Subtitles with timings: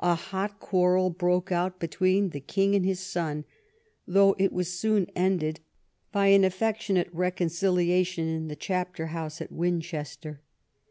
[0.00, 3.46] A hot quarrel broke out between the king and his son,
[4.06, 5.60] though it was soon ended
[6.12, 10.42] by an affectionate reconciliation in the chapter house at Win chester.